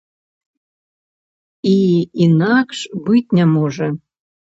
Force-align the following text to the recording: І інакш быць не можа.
І 1.71 1.73
інакш 2.27 2.77
быць 3.11 3.35
не 3.41 3.45
можа. 3.55 3.87